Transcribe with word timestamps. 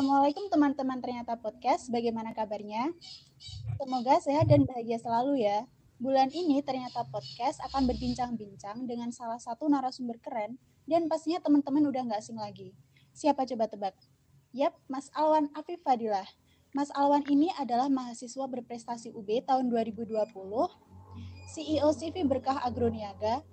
Assalamualaikum 0.00 0.48
teman-teman 0.48 0.96
ternyata 1.04 1.36
podcast. 1.36 1.92
Bagaimana 1.92 2.32
kabarnya? 2.32 2.88
Semoga 3.76 4.16
sehat 4.24 4.48
dan 4.48 4.64
bahagia 4.64 4.96
selalu 4.96 5.44
ya. 5.44 5.68
Bulan 6.00 6.32
ini 6.32 6.64
ternyata 6.64 7.04
podcast 7.12 7.60
akan 7.68 7.84
berbincang-bincang 7.84 8.88
dengan 8.88 9.12
salah 9.12 9.36
satu 9.36 9.68
narasumber 9.68 10.16
keren 10.24 10.56
dan 10.88 11.04
pastinya 11.04 11.44
teman-teman 11.44 11.84
udah 11.84 12.00
nggak 12.08 12.16
asing 12.16 12.40
lagi. 12.40 12.72
Siapa 13.12 13.44
coba 13.44 13.68
tebak? 13.68 13.92
Yap, 14.56 14.72
Mas 14.88 15.12
Alwan 15.12 15.52
Afif 15.52 15.84
Fadilah. 15.84 16.24
Mas 16.72 16.88
Alwan 16.96 17.28
ini 17.28 17.52
adalah 17.60 17.92
mahasiswa 17.92 18.48
berprestasi 18.48 19.12
UB 19.12 19.28
tahun 19.44 19.68
2020, 19.68 20.16
CEO 21.44 21.88
CV 21.92 22.24
Berkah 22.24 22.56
Agroniaga, 22.64 23.44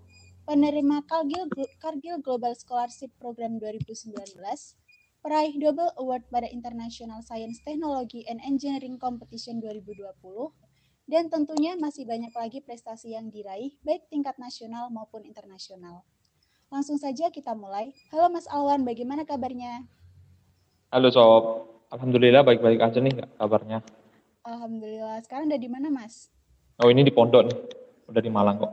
penerima 0.48 1.04
Cargill 1.84 2.24
Global 2.24 2.56
Scholarship 2.56 3.12
Program 3.20 3.60
2019, 3.60 4.16
peraih 5.28 5.60
Double 5.60 5.92
Award 6.00 6.24
pada 6.32 6.48
International 6.48 7.20
Science 7.20 7.60
Technology 7.60 8.24
and 8.32 8.40
Engineering 8.48 8.96
Competition 8.96 9.60
2020, 9.60 10.08
dan 11.04 11.28
tentunya 11.28 11.76
masih 11.76 12.08
banyak 12.08 12.32
lagi 12.32 12.64
prestasi 12.64 13.12
yang 13.12 13.28
diraih 13.28 13.76
baik 13.84 14.08
tingkat 14.08 14.40
nasional 14.40 14.88
maupun 14.88 15.28
internasional. 15.28 16.08
Langsung 16.72 16.96
saja 16.96 17.28
kita 17.28 17.52
mulai. 17.60 17.92
Halo 18.08 18.32
Mas 18.32 18.48
Alwan, 18.48 18.88
bagaimana 18.88 19.28
kabarnya? 19.28 19.84
Halo 20.96 21.12
Sob, 21.12 21.44
Alhamdulillah 21.92 22.48
baik-baik 22.48 22.80
aja 22.80 23.04
nih 23.04 23.20
kabarnya. 23.36 23.84
Alhamdulillah. 24.48 25.20
Sekarang 25.28 25.52
udah 25.52 25.60
di 25.60 25.68
mana 25.68 25.92
Mas? 25.92 26.32
Oh 26.80 26.88
ini 26.88 27.04
di 27.04 27.12
Pondok 27.12 27.52
nih, 27.52 27.58
udah 28.08 28.22
di 28.24 28.32
Malang 28.32 28.64
kok. 28.64 28.72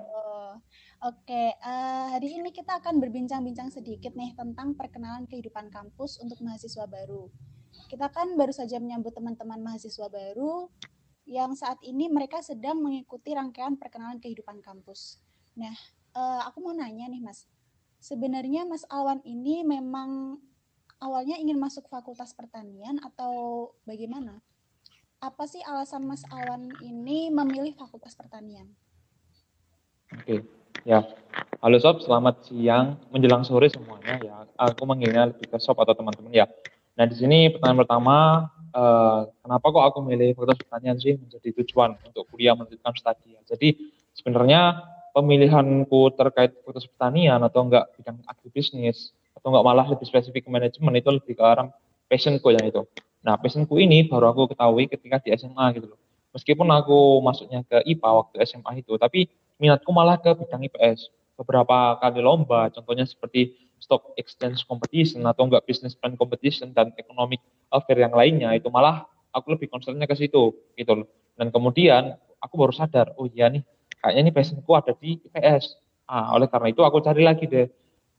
Oke, 1.04 1.52
uh, 1.60 2.16
hari 2.16 2.40
ini 2.40 2.48
kita 2.48 2.80
akan 2.80 2.96
berbincang-bincang 2.96 3.68
sedikit 3.68 4.16
nih 4.16 4.32
tentang 4.32 4.72
perkenalan 4.72 5.28
kehidupan 5.28 5.68
kampus 5.68 6.16
untuk 6.16 6.40
mahasiswa 6.40 6.88
baru. 6.88 7.28
Kita 7.92 8.08
kan 8.08 8.32
baru 8.40 8.56
saja 8.56 8.80
menyambut 8.80 9.12
teman-teman 9.12 9.60
mahasiswa 9.60 10.08
baru 10.08 10.72
yang 11.28 11.52
saat 11.60 11.76
ini 11.84 12.08
mereka 12.08 12.40
sedang 12.40 12.80
mengikuti 12.80 13.36
rangkaian 13.36 13.76
perkenalan 13.76 14.16
kehidupan 14.16 14.64
kampus. 14.64 15.20
Nah, 15.60 15.76
uh, 16.16 16.48
aku 16.48 16.64
mau 16.64 16.72
nanya 16.72 17.12
nih 17.12 17.20
Mas, 17.20 17.52
sebenarnya 18.00 18.64
Mas 18.64 18.88
Alwan 18.88 19.20
ini 19.28 19.60
memang 19.60 20.40
awalnya 21.04 21.36
ingin 21.36 21.60
masuk 21.60 21.84
fakultas 21.92 22.32
pertanian 22.32 22.96
atau 23.04 23.76
bagaimana? 23.84 24.40
Apa 25.20 25.44
sih 25.44 25.60
alasan 25.68 26.08
Mas 26.08 26.24
Alwan 26.32 26.72
ini 26.80 27.28
memilih 27.28 27.76
fakultas 27.76 28.16
pertanian? 28.16 28.72
Oke, 30.16 30.63
Ya, 30.82 31.06
halo 31.62 31.78
sob, 31.78 32.02
selamat 32.02 32.50
siang 32.50 32.98
menjelang 33.14 33.46
sore 33.46 33.70
semuanya 33.70 34.18
ya. 34.18 34.42
Aku 34.58 34.82
manggilnya 34.82 35.30
lebih 35.30 35.46
ke 35.46 35.62
sob 35.62 35.78
atau 35.78 35.94
teman-teman 35.94 36.34
ya. 36.34 36.50
Nah 36.98 37.06
di 37.06 37.14
sini 37.14 37.54
pertanyaan 37.54 37.86
pertama, 37.86 38.16
eh, 38.74 39.20
kenapa 39.38 39.66
kok 39.70 39.84
aku 39.94 39.98
milih 40.02 40.34
fakultas 40.34 40.58
pertanian 40.58 40.98
sih 40.98 41.14
menjadi 41.14 41.54
tujuan 41.62 41.94
untuk 42.02 42.26
kuliah 42.34 42.58
melanjutkan 42.58 42.90
studi? 42.98 43.38
Ya. 43.38 43.40
Jadi 43.46 43.78
sebenarnya 44.18 44.82
pemilihanku 45.14 46.18
terkait 46.18 46.58
fakultas 46.58 46.90
pertanian 46.90 47.38
atau 47.46 47.70
enggak 47.70 47.94
bidang 47.94 48.18
agribisnis 48.26 49.14
atau 49.38 49.54
enggak 49.54 49.64
malah 49.70 49.86
lebih 49.86 50.10
spesifik 50.10 50.50
manajemen 50.50 50.98
itu 50.98 51.06
lebih 51.14 51.38
ke 51.38 51.44
arah 51.46 51.70
passionku 52.10 52.50
yang 52.50 52.66
itu. 52.66 52.82
Nah 53.22 53.38
passionku 53.38 53.78
ini 53.78 54.10
baru 54.10 54.34
aku 54.34 54.50
ketahui 54.50 54.90
ketika 54.90 55.22
di 55.22 55.30
SMA 55.38 55.78
gitu 55.78 55.94
loh. 55.94 55.98
Meskipun 56.34 56.66
aku 56.66 57.22
masuknya 57.22 57.62
ke 57.62 57.78
IPA 57.86 58.10
waktu 58.10 58.42
SMA 58.42 58.82
itu, 58.82 58.98
tapi 58.98 59.30
minatku 59.58 59.90
malah 59.90 60.18
ke 60.18 60.30
bidang 60.34 60.62
IPS. 60.70 61.10
Beberapa 61.34 61.98
kali 61.98 62.22
lomba, 62.22 62.70
contohnya 62.70 63.06
seperti 63.06 63.58
stock 63.82 64.14
exchange 64.16 64.62
competition 64.64 65.26
atau 65.26 65.44
enggak 65.44 65.66
business 65.66 65.92
plan 65.98 66.14
competition 66.16 66.72
dan 66.72 66.94
economic 66.96 67.42
affair 67.68 68.00
yang 68.00 68.14
lainnya 68.14 68.54
itu 68.54 68.70
malah 68.70 69.04
aku 69.34 69.58
lebih 69.58 69.68
concernnya 69.68 70.06
ke 70.06 70.14
situ 70.14 70.54
gitu 70.78 70.92
loh. 70.94 71.06
Dan 71.34 71.50
kemudian 71.50 72.14
aku 72.38 72.54
baru 72.54 72.72
sadar, 72.72 73.12
oh 73.18 73.26
iya 73.26 73.50
nih, 73.50 73.66
kayaknya 73.98 74.20
ini 74.24 74.30
passionku 74.30 74.70
ada 74.72 74.94
di 74.94 75.18
IPS. 75.18 75.76
Ah, 76.06 76.30
oleh 76.36 76.46
karena 76.46 76.70
itu 76.70 76.80
aku 76.86 77.02
cari 77.02 77.26
lagi 77.26 77.50
deh. 77.50 77.66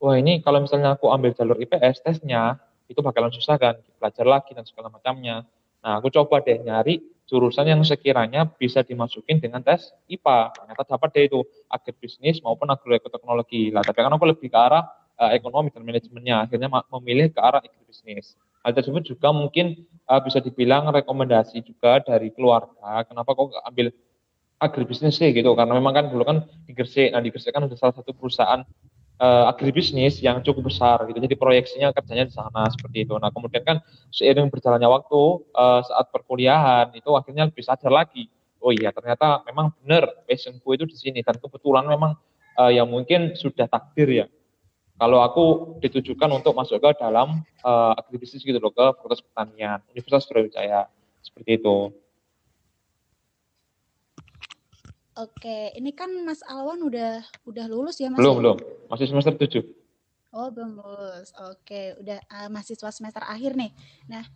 Wah 0.03 0.19
ini 0.19 0.43
kalau 0.43 0.59
misalnya 0.59 0.99
aku 0.99 1.07
ambil 1.07 1.31
jalur 1.31 1.55
IPS 1.55 2.03
tesnya 2.03 2.59
itu 2.91 2.99
bakalan 2.99 3.31
susah 3.31 3.55
kan, 3.57 3.75
belajar 3.97 4.27
lagi 4.27 4.51
dan 4.51 4.67
segala 4.67 4.91
macamnya. 4.91 5.47
Nah 5.81 5.97
aku 5.97 6.11
coba 6.11 6.43
deh 6.43 6.59
nyari 6.61 7.01
jurusan 7.25 7.65
yang 7.65 7.81
sekiranya 7.81 8.45
bisa 8.45 8.85
dimasukin 8.85 9.41
dengan 9.41 9.61
tes 9.65 9.89
IPA. 10.05 10.53
Ternyata 10.53 10.83
dapat 10.85 11.09
deh 11.17 11.25
itu 11.25 11.39
agribisnis 11.69 12.39
maupun 12.45 12.69
agroekoteknologi. 12.69 13.73
Lah, 13.73 13.81
tapi 13.81 14.05
kan 14.05 14.13
aku 14.13 14.25
lebih 14.29 14.47
ke 14.53 14.57
arah 14.57 14.85
uh, 15.17 15.31
ekonomi 15.33 15.73
dan 15.73 15.81
manajemennya. 15.81 16.45
Akhirnya 16.45 16.69
memilih 16.93 17.33
ke 17.33 17.39
arah 17.41 17.61
agribisnis. 17.65 18.37
Hal 18.61 18.73
tersebut 18.77 19.05
juga 19.05 19.33
mungkin 19.33 19.85
uh, 20.05 20.21
bisa 20.21 20.41
dibilang 20.41 20.89
rekomendasi 20.93 21.65
juga 21.65 22.01
dari 22.05 22.29
keluarga. 22.29 23.01
Kenapa 23.09 23.33
kok 23.33 23.53
ambil 23.65 23.89
agribisnis 24.61 25.17
sih 25.17 25.33
gitu? 25.33 25.53
Karena 25.57 25.73
memang 25.73 25.93
kan 25.93 26.05
dulu 26.09 26.23
kan 26.25 26.37
di 26.69 26.73
Gresik, 26.77 27.09
nah 27.09 27.21
di 27.21 27.33
Gresik 27.33 27.53
kan 27.53 27.65
ada 27.65 27.77
salah 27.77 27.93
satu 27.97 28.13
perusahaan 28.13 28.61
uh, 29.19 29.51
agribisnis 29.51 30.19
yang 30.19 30.41
cukup 30.43 30.71
besar 30.71 31.03
gitu. 31.07 31.19
Jadi 31.19 31.35
proyeksinya 31.35 31.91
kerjanya 31.95 32.25
di 32.27 32.33
sana 32.33 32.67
seperti 32.71 33.07
itu. 33.07 33.15
Nah, 33.15 33.31
kemudian 33.31 33.63
kan 33.63 33.77
seiring 34.11 34.51
berjalannya 34.51 34.89
waktu 34.89 35.21
uh, 35.55 35.81
saat 35.83 36.07
perkuliahan 36.11 36.91
itu 36.95 37.09
akhirnya 37.15 37.47
lebih 37.47 37.63
sadar 37.63 37.91
lagi. 37.91 38.27
Oh 38.59 38.73
iya, 38.73 38.89
ternyata 38.89 39.45
memang 39.45 39.69
benar 39.83 40.09
passionku 40.25 40.73
itu 40.73 40.89
di 40.89 40.97
sini 40.97 41.19
dan 41.21 41.37
kebetulan 41.37 41.85
memang 41.85 42.17
uh, 42.57 42.71
yang 42.73 42.89
mungkin 42.89 43.37
sudah 43.37 43.69
takdir 43.69 44.09
ya. 44.09 44.27
Kalau 44.95 45.19
aku 45.19 45.45
ditujukan 45.83 46.31
untuk 46.31 46.55
masuk 46.55 46.79
ke 46.79 47.03
dalam 47.03 47.43
uh, 47.67 47.93
agribisnis 47.99 48.47
gitu 48.47 48.55
loh 48.63 48.71
ke 48.71 48.95
Fakultas 48.95 49.19
Pertanian 49.19 49.83
Universitas 49.91 50.23
Brawijaya 50.31 50.87
seperti 51.19 51.59
itu. 51.59 51.91
Oke, 55.15 55.71
ini 55.79 55.95
kan 55.95 56.11
Mas 56.27 56.43
Alwan 56.43 56.83
udah 56.83 57.23
udah 57.47 57.65
lulus 57.71 58.03
ya 58.03 58.11
Mas? 58.11 58.19
Belum, 58.19 58.35
belum. 58.35 58.57
Masih 58.91 59.07
semester 59.07 59.31
7. 59.31 59.63
Oh, 60.35 60.51
belum 60.51 60.75
lulus. 60.75 61.31
Oke, 61.39 61.95
udah 62.03 62.19
uh, 62.27 62.51
mahasiswa 62.51 62.91
semester 62.91 63.23
akhir 63.23 63.55
nih. 63.55 63.71
Nah, 64.11 64.27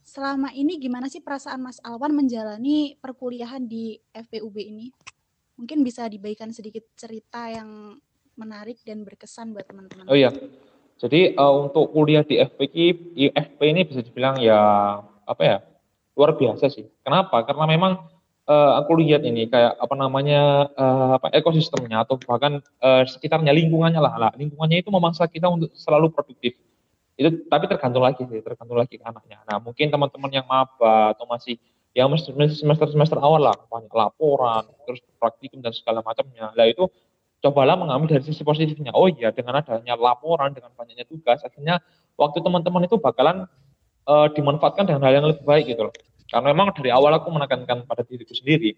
selama 0.00 0.48
ini 0.56 0.80
gimana 0.80 1.12
sih 1.12 1.20
perasaan 1.20 1.60
Mas 1.60 1.76
Alwan 1.84 2.16
menjalani 2.16 2.96
perkuliahan 2.96 3.68
di 3.68 4.00
FPUB 4.08 4.56
ini? 4.56 4.88
Mungkin 5.60 5.84
bisa 5.84 6.08
dibagikan 6.08 6.48
sedikit 6.48 6.88
cerita 6.96 7.52
yang 7.52 8.00
menarik 8.40 8.80
dan 8.88 9.04
berkesan 9.04 9.52
buat 9.52 9.68
teman-teman. 9.68 10.08
Oh 10.08 10.16
iya. 10.16 10.32
Jadi 10.96 11.36
uh, 11.36 11.68
untuk 11.68 11.92
kuliah 11.92 12.24
di 12.24 12.40
FP 12.40 12.72
FP 13.36 13.60
ini 13.68 13.84
bisa 13.84 14.00
dibilang 14.00 14.40
ya 14.40 14.56
apa 15.28 15.42
ya? 15.44 15.58
luar 16.12 16.36
biasa 16.36 16.68
sih. 16.68 16.84
Kenapa? 17.00 17.40
Karena 17.44 17.64
memang 17.64 17.92
uh, 18.48 18.72
aku 18.82 18.98
lihat 18.98 19.22
ini 19.22 19.46
kayak 19.46 19.78
apa 19.78 19.94
namanya 19.94 20.70
uh, 20.74 21.18
apa 21.18 21.30
ekosistemnya 21.34 22.02
atau 22.02 22.18
bahkan 22.18 22.58
uh, 22.82 23.02
sekitarnya 23.06 23.54
lingkungannya 23.54 24.00
lah, 24.02 24.14
lah 24.18 24.32
lingkungannya 24.34 24.82
itu 24.82 24.90
memaksa 24.90 25.28
kita 25.30 25.46
untuk 25.46 25.70
selalu 25.76 26.10
produktif. 26.10 26.58
Itu 27.14 27.44
tapi 27.46 27.68
tergantung 27.68 28.02
lagi 28.02 28.24
sih 28.24 28.40
tergantung 28.40 28.78
lagi 28.78 28.98
ke 28.98 29.04
anaknya. 29.04 29.44
Nah 29.46 29.60
mungkin 29.62 29.92
teman-teman 29.92 30.30
yang 30.32 30.46
maba 30.48 31.14
atau 31.14 31.28
masih 31.28 31.60
yang 31.92 32.08
semester 32.16 32.88
semester 32.88 33.20
awal 33.20 33.52
lah 33.52 33.56
banyak 33.68 33.92
laporan 33.92 34.64
terus 34.88 35.04
praktikum 35.20 35.60
dan 35.60 35.76
segala 35.76 36.00
macamnya. 36.00 36.50
Lah 36.56 36.66
itu 36.66 36.88
cobalah 37.42 37.76
mengambil 37.76 38.16
dari 38.16 38.24
sisi 38.24 38.40
positifnya. 38.40 38.96
Oh 38.96 39.06
iya 39.12 39.28
dengan 39.30 39.60
adanya 39.60 39.94
laporan 39.98 40.56
dengan 40.56 40.72
banyaknya 40.72 41.04
tugas 41.04 41.44
akhirnya 41.44 41.84
waktu 42.16 42.38
teman-teman 42.40 42.88
itu 42.88 42.96
bakalan 42.96 43.44
uh, 44.08 44.26
dimanfaatkan 44.32 44.88
dengan 44.88 45.02
hal 45.04 45.12
yang 45.20 45.26
lebih 45.28 45.44
baik 45.44 45.64
gitu 45.68 45.90
loh 45.90 45.94
karena 46.32 46.48
memang 46.56 46.72
dari 46.72 46.88
awal 46.88 47.12
aku 47.12 47.28
menekankan 47.28 47.84
pada 47.84 48.00
diriku 48.08 48.32
sendiri, 48.32 48.72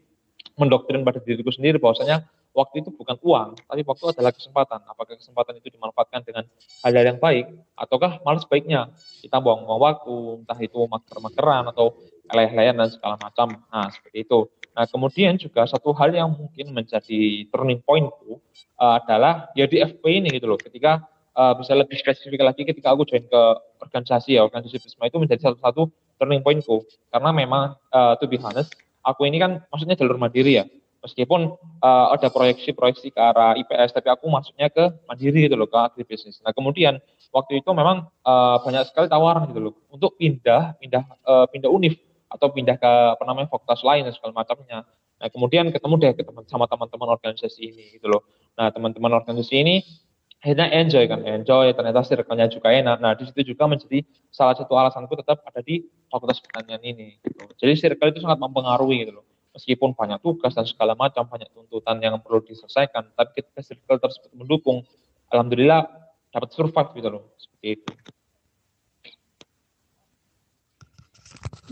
mendoktrin 0.58 1.06
pada 1.06 1.22
diriku 1.22 1.54
sendiri 1.54 1.78
bahwasanya 1.78 2.26
waktu 2.50 2.82
itu 2.82 2.90
bukan 2.90 3.14
uang, 3.22 3.54
tapi 3.66 3.82
waktu 3.86 4.04
adalah 4.10 4.34
kesempatan. 4.34 4.82
Apakah 4.90 5.14
kesempatan 5.14 5.62
itu 5.62 5.70
dimanfaatkan 5.70 6.26
dengan 6.26 6.46
hal-hal 6.82 7.14
yang 7.14 7.18
baik, 7.22 7.46
ataukah 7.78 8.18
malah 8.26 8.42
sebaiknya 8.42 8.90
kita 9.22 9.38
buang-buang 9.38 9.80
waktu, 9.82 10.16
entah 10.42 10.58
itu 10.58 10.78
maker-makeran 10.82 11.70
atau 11.70 11.94
leh-lehan 12.34 12.74
dan 12.74 12.88
segala 12.90 13.14
macam. 13.22 13.58
Nah, 13.70 13.86
seperti 13.94 14.26
itu. 14.26 14.50
Nah, 14.74 14.90
kemudian 14.90 15.38
juga 15.38 15.62
satu 15.70 15.94
hal 15.94 16.10
yang 16.10 16.34
mungkin 16.34 16.74
menjadi 16.74 17.46
turning 17.54 17.78
pointku 17.86 18.42
uh, 18.82 18.98
adalah 18.98 19.50
ya 19.54 19.70
di 19.70 19.78
FP 19.78 20.02
ini 20.22 20.34
gitu 20.34 20.50
loh. 20.50 20.58
Ketika 20.58 21.06
uh, 21.38 21.54
bisa 21.54 21.78
lebih 21.78 21.94
spesifik 21.98 22.42
lagi 22.42 22.66
ketika 22.66 22.90
aku 22.90 23.06
join 23.06 23.22
ke 23.26 23.42
organisasi 23.78 24.34
ya, 24.34 24.42
organisasi 24.42 24.82
Bisma 24.82 25.06
itu 25.06 25.18
menjadi 25.22 25.46
satu 25.46 25.58
satu 25.62 25.82
turning 26.20 26.42
pointku. 26.42 26.84
Karena 27.10 27.30
memang 27.30 27.78
uh, 27.94 28.14
to 28.18 28.26
be 28.26 28.38
honest 28.40 28.72
aku 29.04 29.28
ini 29.28 29.36
kan 29.38 29.60
maksudnya 29.68 29.98
jalur 29.98 30.16
mandiri 30.16 30.62
ya. 30.62 30.64
Meskipun 31.04 31.52
uh, 31.84 32.06
ada 32.16 32.32
proyeksi-proyeksi 32.32 33.12
ke 33.12 33.20
arah 33.20 33.52
IPS 33.60 33.92
tapi 33.92 34.08
aku 34.08 34.24
masuknya 34.32 34.72
ke 34.72 34.88
mandiri 35.04 35.44
gitu 35.44 35.52
loh 35.52 35.68
ke 35.68 35.76
agribisnis 35.76 36.40
nah 36.40 36.48
kemudian 36.56 36.96
waktu 37.28 37.60
itu 37.60 37.68
memang 37.76 38.08
uh, 38.24 38.56
banyak 38.64 38.88
sekali 38.88 39.12
tawaran 39.12 39.52
gitu 39.52 39.68
loh 39.68 39.74
untuk 39.92 40.16
pindah 40.16 40.80
pindah 40.80 41.04
uh, 41.28 41.44
pindah 41.52 41.68
univ 41.68 42.00
atau 42.34 42.50
pindah 42.50 42.80
ke 42.80 42.92
apa 43.14 43.22
namanya 43.28 43.46
fakultas 43.46 43.84
lain 43.86 44.08
dan 44.08 44.12
segala 44.16 44.34
macamnya. 44.34 44.82
Nah 45.20 45.28
kemudian 45.30 45.70
ketemu 45.70 45.94
deh 46.02 46.12
ketemu 46.18 46.42
sama 46.50 46.66
teman-teman 46.66 47.08
organisasi 47.14 47.60
ini 47.62 47.84
gitu 48.00 48.10
loh. 48.10 48.26
Nah 48.58 48.74
teman-teman 48.74 49.14
organisasi 49.14 49.54
ini 49.54 49.86
akhirnya 50.44 50.68
enjoy 50.76 51.08
kan 51.08 51.24
enjoy 51.24 51.72
ternyata 51.72 52.04
circle-nya 52.04 52.52
juga 52.52 52.68
enak. 52.68 53.00
Nah 53.00 53.16
di 53.16 53.24
situ 53.24 53.56
juga 53.56 53.64
menjadi 53.64 54.04
salah 54.28 54.52
satu 54.52 54.76
alasanku 54.76 55.16
tetap 55.16 55.40
ada 55.48 55.64
di 55.64 55.88
fakultas 56.12 56.44
pertanian 56.44 56.84
ini 56.84 57.16
gitu. 57.24 57.48
jadi 57.56 57.72
circle 57.80 58.12
itu 58.12 58.20
sangat 58.20 58.36
mempengaruhi 58.44 59.08
gitu 59.08 59.16
loh. 59.16 59.24
Meskipun 59.56 59.96
banyak 59.96 60.20
tugas 60.20 60.52
dan 60.52 60.68
segala 60.68 60.92
macam 60.92 61.24
banyak 61.24 61.48
tuntutan 61.48 61.96
yang 62.04 62.20
perlu 62.20 62.44
diselesaikan 62.44 63.08
tapi 63.16 63.40
ketika 63.40 63.64
circle 63.64 63.96
tersebut 63.96 64.30
mendukung 64.36 64.84
alhamdulillah 65.32 65.88
dapat 66.28 66.52
survive 66.52 66.92
gitu 66.92 67.08
loh. 67.08 67.32
Seperti 67.40 67.80
itu 67.80 67.90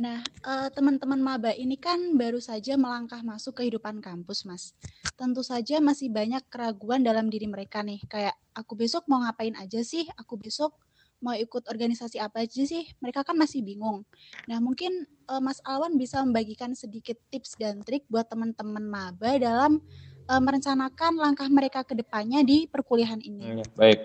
Nah, 0.01 0.25
uh, 0.49 0.73
teman-teman 0.73 1.21
maba 1.21 1.53
ini 1.53 1.77
kan 1.77 2.17
baru 2.17 2.41
saja 2.41 2.81
melangkah 2.81 3.21
masuk 3.21 3.61
kehidupan 3.61 4.01
kampus, 4.01 4.49
Mas. 4.49 4.73
Tentu 5.21 5.45
saja 5.45 5.85
masih 5.85 6.09
banyak 6.09 6.41
keraguan 6.49 7.05
dalam 7.05 7.29
diri 7.29 7.45
mereka 7.45 7.85
nih, 7.85 8.01
kayak 8.09 8.33
aku 8.57 8.73
besok 8.73 9.05
mau 9.05 9.21
ngapain 9.21 9.53
aja 9.61 9.85
sih? 9.85 10.09
Aku 10.17 10.41
besok 10.41 10.73
mau 11.21 11.37
ikut 11.37 11.69
organisasi 11.69 12.17
apa 12.25 12.49
aja 12.49 12.65
sih? 12.65 12.89
Mereka 13.05 13.21
kan 13.21 13.37
masih 13.37 13.61
bingung. 13.61 14.09
Nah, 14.49 14.65
mungkin 14.65 15.05
uh, 15.29 15.45
Mas 15.45 15.61
Alwan 15.61 16.01
bisa 16.01 16.25
membagikan 16.25 16.73
sedikit 16.73 17.21
tips 17.29 17.61
dan 17.61 17.85
trik 17.85 18.09
buat 18.09 18.33
teman-teman 18.33 18.89
maba 18.89 19.37
dalam 19.37 19.77
uh, 20.25 20.41
merencanakan 20.41 21.21
langkah 21.21 21.53
mereka 21.53 21.85
ke 21.85 21.93
depannya 21.93 22.41
di 22.41 22.65
perkuliahan 22.65 23.21
ini. 23.21 23.61
Hmm, 23.61 23.67
baik. 23.77 24.01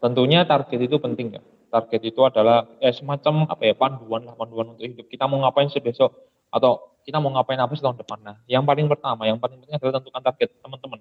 Tentunya 0.00 0.48
target 0.48 0.88
itu 0.88 0.96
penting 0.96 1.36
ya 1.36 1.42
target 1.68 2.00
itu 2.00 2.20
adalah 2.24 2.64
ya 2.80 2.90
semacam 2.90 3.46
apa 3.48 3.62
ya 3.64 3.74
panduan 3.76 4.24
lah 4.24 4.34
panduan 4.34 4.74
untuk 4.74 4.84
hidup. 4.84 5.06
Kita 5.06 5.28
mau 5.28 5.40
ngapain 5.44 5.68
sih 5.68 5.80
besok? 5.80 6.12
Atau 6.48 6.96
kita 7.04 7.20
mau 7.20 7.32
ngapain 7.32 7.60
apa 7.60 7.72
sih 7.76 7.84
tahun 7.84 8.00
depan? 8.00 8.18
Nah 8.24 8.36
yang 8.48 8.64
paling 8.64 8.88
pertama 8.88 9.28
yang 9.28 9.36
paling 9.36 9.60
penting 9.60 9.76
adalah 9.76 10.00
tentukan 10.00 10.22
target 10.24 10.48
teman-teman. 10.60 10.98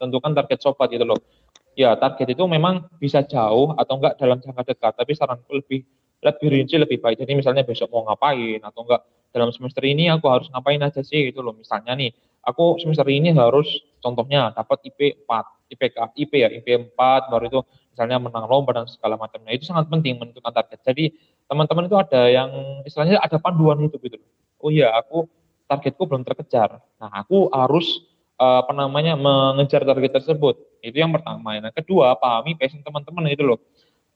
Tentukan 0.00 0.30
target 0.36 0.58
sobat 0.60 0.88
gitu 0.92 1.04
loh. 1.04 1.18
Ya 1.74 1.96
target 1.96 2.36
itu 2.36 2.44
memang 2.44 2.88
bisa 3.00 3.24
jauh 3.24 3.72
atau 3.76 3.94
enggak 3.96 4.14
dalam 4.20 4.38
jangka 4.38 4.62
dekat 4.64 4.92
tapi 4.96 5.12
saranku 5.16 5.50
lebih 5.56 5.84
lebih 6.20 6.46
rinci 6.50 6.76
lebih 6.76 6.98
baik. 7.00 7.18
Jadi 7.18 7.32
misalnya 7.34 7.64
besok 7.64 7.88
mau 7.90 8.04
ngapain 8.06 8.60
atau 8.62 8.84
enggak 8.84 9.02
dalam 9.32 9.52
semester 9.52 9.84
ini 9.84 10.08
aku 10.08 10.26
harus 10.28 10.48
ngapain 10.52 10.80
aja 10.80 11.00
sih 11.04 11.32
gitu 11.32 11.40
loh. 11.40 11.56
Misalnya 11.56 11.94
nih 11.96 12.10
aku 12.48 12.80
semester 12.80 13.04
ini 13.12 13.36
harus 13.36 13.68
contohnya 14.00 14.56
dapat 14.56 14.80
IP 14.88 15.28
4 15.28 15.76
IPK 15.76 15.96
IP 16.16 16.32
ya 16.32 16.48
IP 16.48 16.96
4 16.96 17.28
baru 17.28 17.44
itu 17.44 17.60
misalnya 17.92 18.16
menang 18.22 18.46
lomba 18.48 18.70
dan 18.78 18.86
segala 18.88 19.20
macamnya 19.20 19.52
itu 19.52 19.66
sangat 19.68 19.90
penting 19.90 20.16
menentukan 20.16 20.54
target. 20.54 20.80
Jadi 20.86 21.04
teman-teman 21.50 21.90
itu 21.90 21.96
ada 21.98 22.30
yang 22.30 22.48
istilahnya 22.86 23.18
ada 23.18 23.36
panduan 23.42 23.82
itu 23.82 23.98
gitu. 23.98 24.22
Oh 24.62 24.70
iya, 24.70 24.94
aku 24.94 25.26
targetku 25.66 26.06
belum 26.06 26.22
terkejar. 26.22 26.78
Nah, 27.02 27.10
aku 27.10 27.50
harus 27.50 28.06
uh, 28.38 28.62
apa 28.62 28.70
namanya 28.70 29.18
mengejar 29.18 29.82
target 29.82 30.22
tersebut. 30.22 30.54
Itu 30.78 30.94
yang 31.02 31.10
pertama. 31.10 31.58
Yang 31.58 31.74
kedua, 31.82 32.14
pahami 32.22 32.54
passion 32.54 32.86
teman-teman 32.86 33.34
itu 33.34 33.42
loh. 33.42 33.58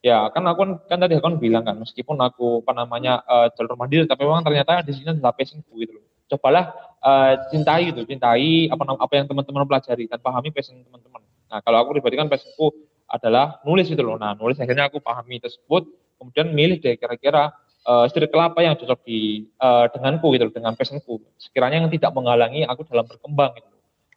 Ya, 0.03 0.31
kan 0.35 0.47
aku 0.47 0.59
kan, 0.63 0.71
kan 0.87 0.99
tadi 1.03 1.15
aku 1.19 1.27
kan 1.31 1.37
bilang 1.39 1.63
kan 1.63 1.79
meskipun 1.79 2.19
aku 2.19 2.67
apa 2.67 2.75
namanya 2.75 3.23
uh, 3.23 3.47
jalur 3.55 3.79
mandiri 3.79 4.03
tapi 4.03 4.27
memang 4.27 4.43
ternyata 4.43 4.83
di 4.83 4.91
sini 4.95 5.15
adalah 5.15 5.35
passionku 5.35 5.75
gitu 5.79 5.99
loh. 5.99 6.07
Cobalah 6.33 6.73
uh, 7.05 7.37
cintai 7.53 7.93
itu, 7.93 8.01
cintai 8.09 8.73
apa 8.73 8.83
apa 8.97 9.13
yang 9.13 9.29
teman-teman 9.29 9.69
pelajari 9.69 10.09
dan 10.09 10.17
pahami 10.17 10.49
passion 10.49 10.81
teman-teman. 10.81 11.21
Nah, 11.53 11.61
kalau 11.61 11.85
aku 11.85 12.01
pribadi 12.01 12.17
kan 12.17 12.33
passionku 12.33 12.73
adalah 13.05 13.61
nulis 13.69 13.93
itu 13.93 14.01
loh. 14.01 14.17
Nah, 14.17 14.33
nulis 14.33 14.57
akhirnya 14.57 14.89
aku 14.89 14.97
pahami 15.05 15.37
tersebut, 15.45 15.85
kemudian 16.17 16.49
milih 16.57 16.81
deh 16.81 16.97
kira-kira 16.97 17.53
uh, 17.85 18.09
circle 18.09 18.41
apa 18.41 18.65
yang 18.65 18.73
cocok 18.81 19.05
di 19.05 19.45
uh, 19.61 19.93
denganku 19.93 20.33
gitu, 20.33 20.49
dengan 20.49 20.73
passionku. 20.73 21.21
Sekiranya 21.37 21.85
yang 21.85 21.93
tidak 21.93 22.17
menghalangi 22.17 22.65
aku 22.65 22.89
dalam 22.89 23.05
berkembang 23.05 23.53
gitu. 23.61 23.69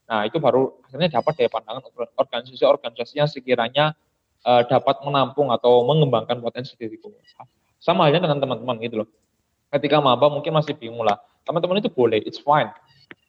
Nah, 0.05 0.23
itu 0.23 0.37
baru 0.39 0.79
akhirnya 0.87 1.19
dapat 1.19 1.33
dari 1.35 1.49
pandangan 1.51 1.81
organisasi-organisasi 2.15 3.13
yang 3.19 3.27
sekiranya 3.27 3.91
uh, 4.47 4.63
dapat 4.63 5.03
menampung 5.03 5.51
atau 5.51 5.83
mengembangkan 5.83 6.39
potensi 6.39 6.79
diriku. 6.79 7.11
Sama 7.81 8.07
halnya 8.07 8.23
dengan 8.23 8.39
teman-teman 8.39 8.79
gitu 8.79 9.03
loh. 9.03 9.09
Ketika 9.73 9.97
maba 9.99 10.29
mungkin 10.31 10.55
masih 10.55 10.77
bingung 10.77 11.03
lah. 11.03 11.19
Teman-teman 11.45 11.77
itu 11.77 11.93
boleh, 11.93 12.21
it's 12.25 12.41
fine 12.41 12.69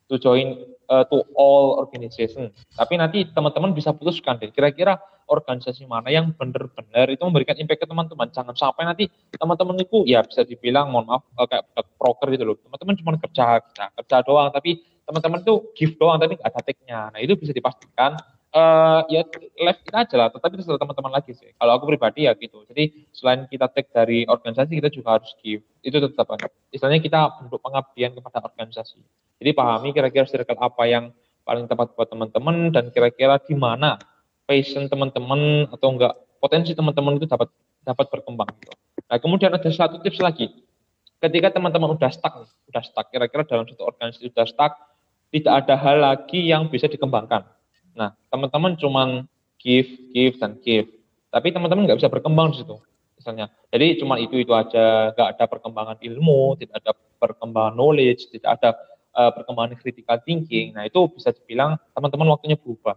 to 0.06 0.16
join 0.16 0.62
uh, 0.88 1.04
to 1.10 1.26
all 1.34 1.76
organization. 1.82 2.48
Tapi 2.78 2.94
nanti 2.96 3.26
teman-teman 3.28 3.74
bisa 3.74 3.90
putuskan 3.92 4.38
deh, 4.38 4.54
kira-kira 4.54 4.96
organisasi 5.26 5.90
mana 5.90 6.06
yang 6.06 6.30
benar-benar 6.38 7.10
itu 7.10 7.22
memberikan 7.26 7.58
impact 7.58 7.82
ke 7.82 7.86
teman-teman. 7.90 8.30
Jangan 8.30 8.54
sampai 8.54 8.86
nanti 8.86 9.04
teman-teman 9.34 9.74
itu 9.82 10.06
ya 10.06 10.22
bisa 10.22 10.46
dibilang 10.46 10.94
mohon 10.94 11.10
maaf 11.10 11.22
uh, 11.34 11.46
kayak 11.50 11.66
broker 11.98 12.30
gitu 12.30 12.44
loh. 12.46 12.56
Teman-teman 12.62 12.94
cuma 13.02 13.10
kerja, 13.18 13.44
kerja, 13.66 13.84
kerja 13.90 14.16
doang, 14.22 14.48
tapi 14.54 14.86
teman-teman 15.06 15.38
itu 15.42 15.54
gift 15.74 15.94
doang 15.98 16.18
tapi 16.18 16.38
nggak 16.38 16.50
ada 16.50 16.60
take-nya. 16.62 17.00
Nah 17.10 17.20
itu 17.22 17.34
bisa 17.34 17.50
dipastikan 17.50 18.14
uh, 18.56 19.00
ya 19.12 19.22
live 19.60 19.80
kita 19.84 19.96
aja 20.08 20.16
lah, 20.16 20.28
tetapi 20.32 20.56
terserah 20.56 20.80
teman-teman 20.80 21.12
lagi 21.12 21.36
sih. 21.36 21.52
Kalau 21.60 21.72
aku 21.76 21.84
pribadi 21.92 22.24
ya 22.24 22.32
gitu. 22.32 22.64
Jadi 22.72 23.06
selain 23.12 23.44
kita 23.46 23.68
take 23.68 23.92
dari 23.92 24.24
organisasi, 24.24 24.72
kita 24.80 24.88
juga 24.88 25.20
harus 25.20 25.30
give. 25.44 25.62
Itu 25.84 26.00
tetap 26.00 26.26
ada. 26.32 26.48
Istilahnya 26.72 27.04
kita 27.04 27.20
bentuk 27.44 27.60
pengabdian 27.60 28.16
kepada 28.16 28.40
organisasi. 28.48 28.98
Jadi 29.36 29.50
pahami 29.52 29.92
kira-kira 29.92 30.24
circle 30.24 30.56
apa 30.56 30.82
yang 30.88 31.12
paling 31.44 31.68
tepat 31.68 31.92
buat 31.94 32.08
teman-teman 32.08 32.72
dan 32.72 32.88
kira-kira 32.90 33.36
di 33.38 33.54
mana 33.54 34.00
passion 34.48 34.88
teman-teman 34.88 35.68
atau 35.70 35.92
enggak 35.92 36.14
potensi 36.40 36.72
teman-teman 36.72 37.20
itu 37.20 37.28
dapat 37.28 37.52
dapat 37.86 38.06
berkembang 38.10 38.50
gitu. 38.58 38.74
Nah, 39.06 39.18
kemudian 39.22 39.54
ada 39.54 39.70
satu 39.70 40.02
tips 40.02 40.18
lagi. 40.18 40.50
Ketika 41.22 41.54
teman-teman 41.54 41.94
udah 41.94 42.10
stuck, 42.10 42.44
udah 42.44 42.82
stuck 42.82 43.06
kira-kira 43.14 43.46
dalam 43.46 43.64
satu 43.64 43.86
organisasi 43.86 44.34
udah 44.34 44.46
stuck, 44.48 44.72
tidak 45.30 45.52
ada 45.64 45.74
hal 45.78 45.96
lagi 46.02 46.50
yang 46.50 46.66
bisa 46.66 46.90
dikembangkan. 46.90 47.46
Nah, 47.96 48.12
teman-teman 48.28 48.76
cuman 48.76 49.08
give, 49.56 49.88
give, 50.12 50.36
dan 50.36 50.60
give. 50.60 50.86
Tapi 51.32 51.48
teman-teman 51.50 51.88
nggak 51.88 51.98
bisa 51.98 52.12
berkembang 52.12 52.52
di 52.52 52.62
situ, 52.62 52.76
misalnya. 53.16 53.48
Jadi 53.72 53.98
cuma 54.04 54.20
itu-itu 54.20 54.52
aja, 54.52 55.16
nggak 55.16 55.28
ada 55.36 55.44
perkembangan 55.48 55.96
ilmu, 56.04 56.60
tidak 56.60 56.84
ada 56.84 56.92
perkembangan 57.16 57.74
knowledge, 57.74 58.28
tidak 58.30 58.60
ada 58.60 58.70
uh, 59.16 59.32
perkembangan 59.32 59.80
critical 59.80 60.20
thinking. 60.22 60.76
Nah, 60.76 60.84
itu 60.84 61.00
bisa 61.08 61.32
dibilang 61.32 61.80
teman-teman 61.96 62.36
waktunya 62.36 62.60
berubah. 62.60 62.94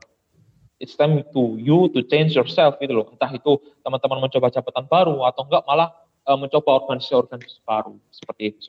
It's 0.80 0.96
time 0.96 1.24
to 1.36 1.60
you 1.60 1.92
to 1.92 2.04
change 2.08 2.36
yourself 2.36 2.80
gitu 2.80 2.96
loh. 2.96 3.12
Entah 3.12 3.32
itu 3.36 3.60
teman-teman 3.84 4.24
mencoba 4.24 4.48
jabatan 4.48 4.88
baru 4.88 5.28
atau 5.28 5.44
enggak 5.44 5.64
malah 5.68 5.92
uh, 6.24 6.40
mencoba 6.40 6.84
organisasi-organisasi 6.84 7.60
baru 7.68 8.00
seperti 8.12 8.44
itu. 8.56 8.68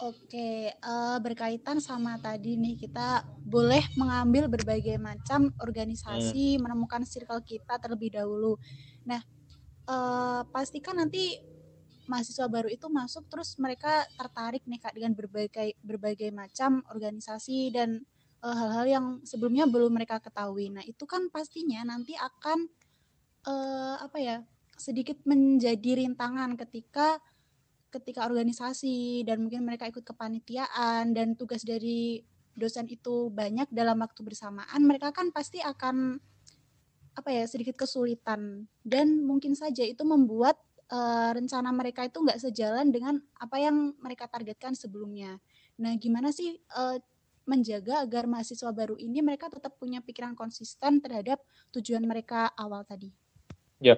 Oke, 0.00 0.72
uh, 0.80 1.20
berkaitan 1.20 1.76
sama 1.76 2.16
tadi 2.16 2.56
nih 2.56 2.72
kita 2.80 3.20
boleh 3.44 3.84
mengambil 4.00 4.48
berbagai 4.48 4.96
macam 4.96 5.52
organisasi, 5.60 6.56
hmm. 6.56 6.64
menemukan 6.64 7.04
circle 7.04 7.44
kita 7.44 7.76
terlebih 7.76 8.16
dahulu. 8.16 8.56
Nah, 9.04 9.20
uh, 9.84 10.40
pastikan 10.48 10.96
nanti 10.96 11.36
mahasiswa 12.08 12.48
baru 12.48 12.72
itu 12.72 12.88
masuk 12.88 13.28
terus 13.28 13.60
mereka 13.60 14.08
tertarik 14.16 14.64
nih 14.64 14.80
Kak 14.80 14.96
dengan 14.96 15.12
berbagai 15.12 15.76
berbagai 15.84 16.32
macam 16.32 16.80
organisasi 16.88 17.68
dan 17.68 18.00
uh, 18.40 18.56
hal-hal 18.56 18.86
yang 18.88 19.06
sebelumnya 19.28 19.68
belum 19.68 19.92
mereka 19.92 20.16
ketahui. 20.16 20.72
Nah, 20.72 20.80
itu 20.80 21.04
kan 21.04 21.28
pastinya 21.28 21.84
nanti 21.84 22.16
akan 22.16 22.72
uh, 23.44 24.00
apa 24.00 24.16
ya? 24.16 24.38
sedikit 24.80 25.20
menjadi 25.28 26.00
rintangan 26.00 26.56
ketika 26.56 27.20
ketika 27.90 28.24
organisasi 28.24 29.26
dan 29.26 29.42
mungkin 29.42 29.66
mereka 29.66 29.90
ikut 29.90 30.06
kepanitiaan 30.06 31.12
dan 31.12 31.34
tugas 31.34 31.66
dari 31.66 32.22
dosen 32.54 32.86
itu 32.90 33.30
banyak 33.30 33.70
dalam 33.70 33.98
waktu 34.02 34.22
bersamaan, 34.22 34.80
mereka 34.82 35.10
kan 35.10 35.30
pasti 35.34 35.58
akan 35.62 36.18
apa 37.10 37.30
ya 37.34 37.44
sedikit 37.44 37.74
kesulitan 37.74 38.70
dan 38.86 39.26
mungkin 39.26 39.58
saja 39.58 39.82
itu 39.82 40.06
membuat 40.06 40.56
uh, 40.90 41.30
rencana 41.34 41.70
mereka 41.74 42.06
itu 42.06 42.22
nggak 42.22 42.38
sejalan 42.38 42.88
dengan 42.94 43.18
apa 43.38 43.58
yang 43.58 43.94
mereka 43.98 44.30
targetkan 44.30 44.74
sebelumnya. 44.78 45.38
Nah, 45.80 45.96
gimana 45.96 46.30
sih 46.30 46.58
uh, 46.76 46.96
menjaga 47.48 48.04
agar 48.04 48.30
mahasiswa 48.30 48.70
baru 48.70 48.94
ini 49.00 49.24
mereka 49.24 49.50
tetap 49.50 49.74
punya 49.80 49.98
pikiran 50.04 50.38
konsisten 50.38 51.02
terhadap 51.02 51.42
tujuan 51.74 52.04
mereka 52.06 52.52
awal 52.54 52.86
tadi? 52.86 53.10
Ya, 53.80 53.96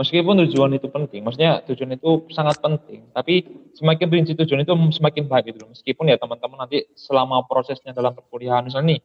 meskipun 0.00 0.40
tujuan 0.48 0.72
itu 0.72 0.88
penting, 0.88 1.20
maksudnya 1.20 1.60
tujuan 1.68 1.92
itu 1.92 2.24
sangat 2.32 2.56
penting, 2.64 3.04
tapi 3.12 3.44
semakin 3.76 4.08
rinci 4.08 4.32
tujuan 4.32 4.64
itu 4.64 4.72
semakin 4.96 5.28
baik 5.28 5.52
gitu. 5.52 5.68
Meskipun 5.68 6.08
ya 6.08 6.16
teman-teman 6.16 6.64
nanti 6.64 6.88
selama 6.96 7.44
prosesnya 7.44 7.92
dalam 7.92 8.16
perkuliahan 8.16 8.64
misalnya 8.64 8.96
nih, 8.96 9.00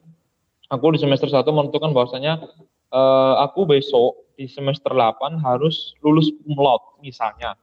aku 0.72 0.96
di 0.96 1.00
semester 1.04 1.28
1 1.28 1.44
menentukan 1.52 1.92
bahwasanya 1.92 2.40
uh, 2.96 3.44
aku 3.44 3.68
besok 3.68 4.24
di 4.40 4.48
semester 4.48 4.96
8 4.96 5.44
harus 5.44 6.00
lulus 6.00 6.32
cum 6.32 6.56
misalnya. 7.04 7.60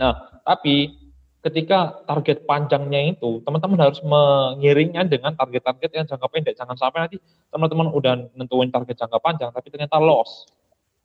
Nah, 0.00 0.40
tapi 0.42 1.04
ketika 1.44 2.00
target 2.08 2.48
panjangnya 2.48 3.12
itu 3.12 3.44
teman-teman 3.44 3.76
harus 3.76 4.00
mengiringnya 4.00 5.04
dengan 5.04 5.36
target-target 5.36 5.90
yang 5.92 6.06
jangka 6.08 6.26
pendek. 6.32 6.56
Jangan 6.56 6.76
sampai 6.80 7.04
nanti 7.04 7.16
teman-teman 7.52 7.92
udah 7.92 8.32
nentuin 8.32 8.72
target 8.72 8.96
jangka 8.96 9.20
panjang 9.20 9.52
tapi 9.52 9.68
ternyata 9.68 10.00
loss 10.00 10.48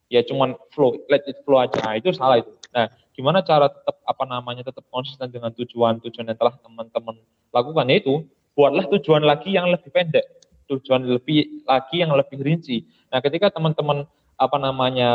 ya 0.10 0.26
cuman 0.26 0.58
flow, 0.74 0.98
let 1.08 1.24
it 1.30 1.38
flow 1.46 1.62
aja. 1.62 1.78
Nah, 1.86 1.96
itu 1.96 2.10
salah 2.12 2.42
itu. 2.42 2.52
Nah, 2.74 2.90
gimana 3.14 3.46
cara 3.46 3.70
tetap 3.70 4.02
apa 4.04 4.24
namanya 4.26 4.66
tetap 4.66 4.84
konsisten 4.90 5.30
dengan 5.30 5.54
tujuan-tujuan 5.54 6.34
yang 6.34 6.38
telah 6.38 6.58
teman-teman 6.60 7.16
lakukan 7.54 7.88
itu 7.94 8.26
buatlah 8.58 8.90
tujuan 8.98 9.24
lagi 9.24 9.56
yang 9.56 9.70
lebih 9.70 9.94
pendek. 9.94 10.26
tujuan 10.70 11.02
lebih 11.02 11.66
lagi 11.66 11.98
yang 11.98 12.14
lebih 12.14 12.38
rinci. 12.46 12.86
Nah, 13.10 13.18
ketika 13.26 13.50
teman-teman 13.50 14.06
apa 14.38 14.58
namanya 14.62 15.10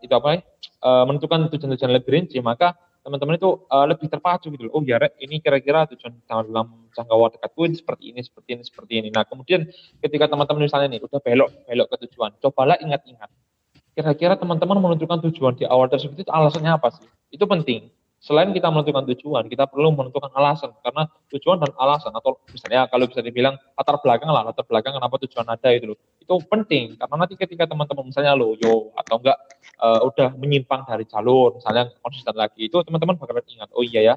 itu 0.00 0.08
apa 0.16 0.40
e, 0.64 0.90
menentukan 1.04 1.52
tujuan-tujuan 1.52 1.92
lebih 1.92 2.08
rinci, 2.08 2.40
maka 2.40 2.72
teman-teman 3.04 3.36
itu 3.36 3.68
e, 3.68 3.76
lebih 3.84 4.08
terpacu 4.08 4.48
gitu. 4.48 4.72
Oh 4.72 4.80
ya, 4.80 4.96
ini 5.20 5.44
kira-kira 5.44 5.84
tujuan 5.92 6.24
dalam 6.24 6.88
jangka 6.96 7.14
waktu 7.20 7.36
dekatku 7.36 7.60
ini 7.68 7.76
seperti 7.76 8.04
ini, 8.16 8.20
seperti 8.24 8.48
ini, 8.56 8.62
seperti 8.64 8.92
ini. 8.96 9.08
Nah, 9.12 9.28
kemudian 9.28 9.68
ketika 10.00 10.24
teman-teman 10.24 10.64
misalnya 10.64 10.96
nih 10.96 11.04
udah 11.04 11.20
belok 11.20 11.52
belok 11.68 11.88
ke 11.92 11.96
tujuan, 12.08 12.30
cobalah 12.40 12.80
ingat-ingat. 12.80 13.28
Kira-kira 13.94 14.34
teman-teman 14.34 14.78
menentukan 14.82 15.22
tujuan 15.30 15.54
di 15.54 15.64
awal 15.70 15.86
tersebut 15.86 16.26
itu 16.26 16.30
alasannya 16.30 16.74
apa 16.74 16.90
sih? 16.90 17.06
Itu 17.30 17.46
penting. 17.46 17.94
Selain 18.18 18.48
kita 18.56 18.72
menentukan 18.72 19.04
tujuan, 19.12 19.44
kita 19.52 19.68
perlu 19.68 19.92
menentukan 19.94 20.32
alasan. 20.34 20.72
Karena 20.80 21.06
tujuan 21.30 21.60
dan 21.60 21.70
alasan 21.76 22.10
atau 22.10 22.40
misalnya 22.50 22.88
kalau 22.88 23.04
bisa 23.04 23.20
dibilang 23.20 23.54
latar 23.76 24.00
belakang 24.00 24.32
lah, 24.32 24.42
latar 24.48 24.64
belakang 24.64 24.96
kenapa 24.96 25.20
tujuan 25.28 25.44
ada 25.44 25.68
itu 25.70 25.92
loh. 25.92 25.98
Itu 26.18 26.40
penting. 26.48 26.96
Karena 26.96 27.14
nanti 27.20 27.36
ketika 27.36 27.68
teman-teman 27.68 28.08
misalnya 28.08 28.32
loyo 28.32 28.96
atau 28.96 29.20
enggak 29.20 29.38
uh, 29.78 30.00
udah 30.08 30.32
menyimpang 30.40 30.88
dari 30.88 31.04
jalur, 31.04 31.60
misalnya 31.60 31.92
konsisten 32.00 32.32
lagi, 32.32 32.66
itu 32.66 32.76
teman-teman 32.80 33.20
bakalan 33.20 33.44
ingat, 33.44 33.68
oh 33.76 33.84
iya 33.84 34.00
ya, 34.00 34.14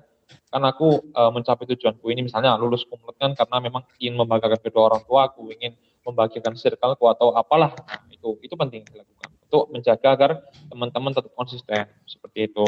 kan 0.48 0.64
aku 0.64 1.12
uh, 1.12 1.32
mencapai 1.32 1.68
tujuanku 1.68 2.08
ini 2.12 2.28
misalnya 2.28 2.56
lulus 2.56 2.88
kumlot 2.88 3.16
kan 3.20 3.36
karena 3.36 3.58
memang 3.60 3.84
ingin 4.00 4.16
membanggakan 4.20 4.60
kedua 4.64 4.94
orang 4.94 5.04
tua 5.04 5.28
aku, 5.32 5.52
ingin 5.52 5.76
membagikan 6.08 6.56
circleku 6.56 7.04
atau 7.12 7.36
apalah, 7.36 7.76
nah, 7.76 8.08
itu 8.08 8.40
itu 8.40 8.56
penting 8.56 8.88
dilakukan 8.88 9.17
untuk 9.48 9.72
menjaga 9.72 10.08
agar 10.12 10.32
teman-teman 10.68 11.16
tetap 11.16 11.32
konsisten 11.32 11.88
seperti 12.04 12.52
itu. 12.52 12.68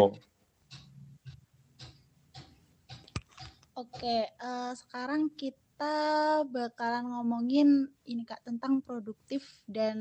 Oke, 3.75 4.27
uh, 4.39 4.71
sekarang 4.75 5.31
kita 5.35 6.43
bakalan 6.47 7.15
ngomongin 7.15 7.87
ini 8.07 8.23
Kak 8.23 8.43
tentang 8.47 8.83
produktif 8.83 9.43
dan 9.67 9.99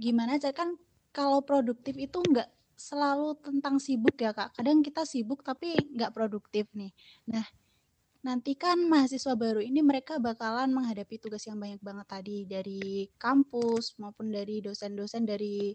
gimana 0.00 0.36
aja 0.36 0.52
kan 0.52 0.76
kalau 1.12 1.40
produktif 1.40 1.96
itu 1.96 2.20
nggak 2.20 2.48
selalu 2.76 3.36
tentang 3.40 3.80
sibuk 3.80 4.16
ya 4.20 4.36
Kak. 4.36 4.56
Kadang 4.56 4.84
kita 4.84 5.08
sibuk 5.08 5.40
tapi 5.40 5.76
nggak 5.96 6.12
produktif 6.12 6.68
nih. 6.76 6.92
Nah, 7.32 7.44
nanti 8.26 8.58
kan 8.58 8.74
mahasiswa 8.90 9.38
baru 9.38 9.62
ini 9.62 9.86
mereka 9.86 10.18
bakalan 10.18 10.74
menghadapi 10.74 11.22
tugas 11.22 11.46
yang 11.46 11.62
banyak 11.62 11.78
banget 11.78 12.06
tadi 12.10 12.42
dari 12.42 13.06
kampus 13.14 13.94
maupun 14.02 14.34
dari 14.34 14.58
dosen-dosen 14.58 15.22
dari 15.22 15.70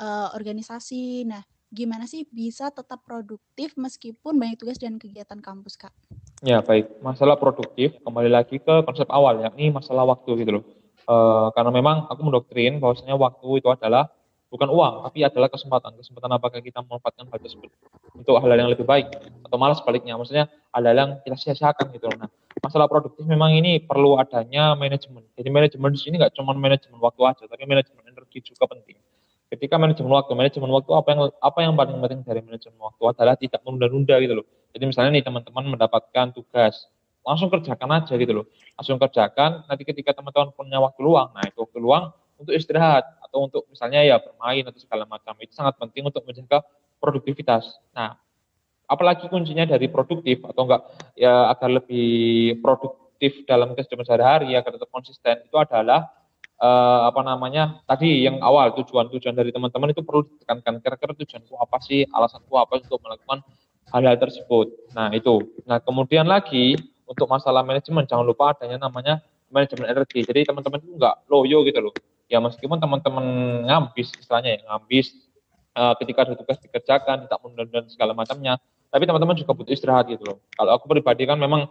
uh, 0.00 0.32
organisasi. 0.32 1.28
Nah, 1.28 1.44
gimana 1.68 2.08
sih 2.08 2.24
bisa 2.32 2.72
tetap 2.72 3.04
produktif 3.04 3.76
meskipun 3.76 4.40
banyak 4.40 4.56
tugas 4.56 4.80
dan 4.80 4.96
kegiatan 4.96 5.36
kampus, 5.44 5.76
Kak? 5.76 5.92
Ya, 6.40 6.64
baik. 6.64 6.88
Masalah 7.04 7.36
produktif, 7.36 8.00
kembali 8.00 8.32
lagi 8.32 8.56
ke 8.56 8.74
konsep 8.88 9.04
awal, 9.12 9.44
yakni 9.44 9.68
masalah 9.68 10.08
waktu 10.08 10.40
gitu 10.40 10.50
loh. 10.56 10.64
E, 11.04 11.16
karena 11.52 11.68
memang 11.68 12.08
aku 12.08 12.24
mendoktrin 12.24 12.80
bahwasanya 12.80 13.12
waktu 13.20 13.60
itu 13.60 13.68
adalah 13.68 14.08
bukan 14.50 14.68
uang, 14.68 14.94
tapi 15.06 15.22
adalah 15.22 15.48
kesempatan. 15.48 15.94
Kesempatan 15.96 16.30
apakah 16.34 16.58
kita 16.58 16.82
memanfaatkan 16.82 17.30
hal 17.30 17.38
tersebut 17.38 17.70
untuk 18.12 18.36
hal, 18.36 18.50
hal 18.50 18.58
yang 18.58 18.70
lebih 18.70 18.84
baik, 18.84 19.06
atau 19.46 19.56
malah 19.56 19.78
sebaliknya, 19.78 20.18
maksudnya 20.18 20.50
hal-hal 20.74 20.96
yang 20.98 21.10
kita 21.22 21.36
sia-siakan 21.38 21.94
gitu. 21.94 22.10
Nah, 22.18 22.26
masalah 22.60 22.90
produktif 22.90 23.22
memang 23.24 23.54
ini 23.54 23.78
perlu 23.78 24.18
adanya 24.18 24.74
manajemen. 24.74 25.22
Jadi 25.38 25.48
manajemen 25.48 25.90
di 25.94 26.00
sini 26.02 26.18
nggak 26.18 26.34
cuma 26.34 26.52
manajemen 26.52 26.98
waktu 26.98 27.22
aja, 27.24 27.44
tapi 27.46 27.62
manajemen 27.64 28.02
energi 28.10 28.52
juga 28.52 28.66
penting 28.66 28.98
ketika 29.50 29.74
manajemen 29.76 30.14
waktu 30.14 30.32
manajemen 30.38 30.70
waktu 30.70 30.90
apa 30.94 31.08
yang 31.10 31.20
apa 31.42 31.58
yang 31.58 31.72
paling 31.74 31.98
penting 31.98 32.20
dari 32.22 32.40
manajemen 32.40 32.78
waktu 32.78 33.02
adalah 33.10 33.34
tidak 33.34 33.60
menunda-nunda 33.66 34.14
gitu 34.22 34.34
loh 34.38 34.46
jadi 34.70 34.84
misalnya 34.86 35.10
nih 35.18 35.24
teman-teman 35.26 35.74
mendapatkan 35.74 36.30
tugas 36.30 36.86
langsung 37.26 37.50
kerjakan 37.50 37.90
aja 37.98 38.14
gitu 38.14 38.32
loh 38.32 38.46
langsung 38.78 38.96
kerjakan 39.02 39.66
nanti 39.66 39.82
ketika 39.82 40.14
teman-teman 40.14 40.54
punya 40.54 40.78
waktu 40.78 41.02
luang 41.02 41.34
nah 41.34 41.42
itu 41.42 41.58
waktu 41.66 41.78
luang 41.82 42.14
untuk 42.38 42.54
istirahat 42.54 43.02
atau 43.30 43.46
untuk 43.46 43.62
misalnya 43.70 44.02
ya 44.02 44.18
bermain 44.18 44.66
atau 44.66 44.80
segala 44.82 45.06
macam 45.06 45.38
itu 45.38 45.54
sangat 45.54 45.78
penting 45.78 46.02
untuk 46.10 46.26
menjaga 46.26 46.66
produktivitas. 46.98 47.78
Nah 47.94 48.18
apalagi 48.90 49.30
kuncinya 49.30 49.62
dari 49.70 49.86
produktif 49.86 50.42
atau 50.42 50.66
enggak 50.66 50.82
ya 51.14 51.46
agar 51.54 51.78
lebih 51.78 52.58
produktif 52.58 53.46
dalam 53.46 53.78
kehidupan 53.78 54.02
sehari-hari 54.02 54.58
agar 54.58 54.74
tetap 54.74 54.90
konsisten 54.90 55.46
itu 55.46 55.54
adalah 55.54 56.10
uh, 56.58 57.06
apa 57.06 57.22
namanya 57.22 57.78
tadi 57.86 58.26
yang 58.26 58.42
awal 58.42 58.74
tujuan-tujuan 58.74 59.38
dari 59.38 59.54
teman-teman 59.54 59.94
itu 59.94 60.02
perlu 60.02 60.26
ditekankan. 60.26 60.82
Kira-kira 60.82 61.14
tujuanku 61.14 61.54
apa 61.54 61.78
sih 61.86 62.02
alasanku 62.10 62.50
apa 62.58 62.82
untuk 62.82 62.98
melakukan 62.98 63.46
hal-hal 63.94 64.18
tersebut? 64.18 64.90
Nah 64.98 65.14
itu. 65.14 65.54
Nah 65.70 65.78
kemudian 65.78 66.26
lagi 66.26 66.74
untuk 67.06 67.30
masalah 67.30 67.62
manajemen 67.62 68.10
jangan 68.10 68.26
lupa 68.26 68.58
adanya 68.58 68.82
namanya 68.82 69.22
manajemen 69.54 69.86
energi. 69.86 70.26
Jadi 70.26 70.50
teman-teman 70.50 70.82
itu 70.82 70.98
nggak 70.98 71.30
loyo 71.30 71.62
gitu 71.62 71.78
loh 71.78 71.94
ya 72.30 72.38
meskipun 72.38 72.78
teman-teman 72.78 73.24
ngambis 73.66 74.14
istilahnya 74.14 74.56
ya 74.56 74.60
ngambis 74.70 75.12
uh, 75.74 75.98
ketika 75.98 76.30
ada 76.30 76.34
tugas 76.38 76.56
dikerjakan 76.62 77.26
tidak 77.26 77.38
menunda 77.42 77.82
segala 77.90 78.14
macamnya 78.14 78.56
tapi 78.90 79.04
teman-teman 79.04 79.34
juga 79.34 79.52
butuh 79.52 79.74
istirahat 79.74 80.06
gitu 80.06 80.22
loh 80.22 80.38
kalau 80.54 80.78
aku 80.78 80.86
pribadi 80.86 81.26
kan 81.26 81.36
memang 81.36 81.66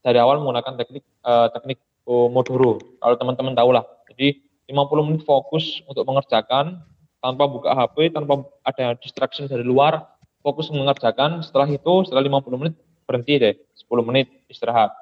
dari 0.00 0.22
awal 0.22 0.38
menggunakan 0.38 0.78
teknik 0.78 1.04
uh, 1.26 1.50
teknik 1.50 1.82
Pomodoro 2.06 2.78
kalau 3.02 3.18
teman-teman 3.18 3.58
tahu 3.58 3.74
lah 3.74 3.84
jadi 4.14 4.38
50 4.70 5.06
menit 5.10 5.22
fokus 5.28 5.84
untuk 5.84 6.08
mengerjakan 6.08 6.80
tanpa 7.24 7.44
buka 7.48 7.72
HP, 7.72 8.12
tanpa 8.12 8.44
ada 8.64 8.92
distraction 9.00 9.48
dari 9.48 9.64
luar, 9.64 10.04
fokus 10.44 10.68
mengerjakan. 10.68 11.40
Setelah 11.40 11.68
itu, 11.72 12.04
setelah 12.04 12.20
50 12.20 12.60
menit 12.60 12.74
berhenti 13.08 13.40
deh, 13.40 13.54
10 13.72 14.04
menit 14.04 14.28
istirahat. 14.52 14.92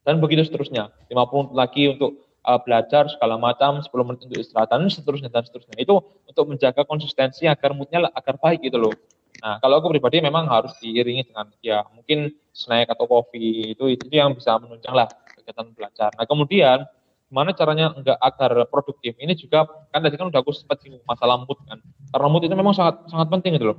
Dan 0.00 0.24
begitu 0.24 0.44
seterusnya. 0.48 0.88
50 1.12 1.52
menit 1.52 1.54
lagi 1.56 1.82
untuk 1.92 2.25
uh, 2.46 2.60
belajar 2.62 3.10
segala 3.10 3.34
macam, 3.36 3.82
10 3.82 3.90
menit 4.06 4.20
untuk 4.24 4.38
istirahat 4.38 4.70
dan 4.70 4.86
seterusnya 4.86 5.28
dan 5.28 5.42
seterusnya. 5.42 5.76
Itu 5.76 6.00
untuk 6.30 6.44
menjaga 6.46 6.86
konsistensi 6.86 7.50
agar 7.50 7.74
moodnya 7.74 8.06
agar 8.14 8.38
baik 8.38 8.62
gitu 8.62 8.78
loh. 8.78 8.94
Nah, 9.42 9.60
kalau 9.60 9.84
aku 9.84 9.92
pribadi 9.92 10.24
memang 10.24 10.48
harus 10.48 10.72
diiringi 10.80 11.28
dengan 11.28 11.52
ya 11.60 11.84
mungkin 11.92 12.32
snack 12.56 12.88
atau 12.88 13.04
kopi 13.04 13.76
itu 13.76 13.84
itu 13.92 14.08
yang 14.08 14.32
bisa 14.32 14.56
menunjang 14.56 14.96
lah 14.96 15.10
kegiatan 15.36 15.66
belajar. 15.76 16.10
Nah, 16.16 16.24
kemudian 16.24 16.88
gimana 17.26 17.50
caranya 17.52 17.90
enggak 17.90 18.16
agar 18.22 18.70
produktif 18.70 19.18
ini 19.18 19.34
juga 19.34 19.66
kan 19.90 19.98
tadi 19.98 20.14
kan 20.14 20.30
udah 20.30 20.40
aku 20.40 20.54
sempat 20.54 20.78
singgung 20.78 21.02
masalah 21.10 21.42
mood 21.42 21.58
kan 21.66 21.82
karena 22.14 22.26
mood 22.30 22.46
itu 22.46 22.54
memang 22.54 22.70
sangat 22.70 23.02
sangat 23.10 23.26
penting 23.34 23.58
gitu 23.58 23.74
loh 23.74 23.78